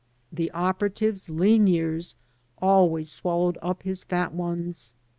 [0.31, 2.15] The operative's lean years
[2.59, 4.95] always swallowed up his fat ones.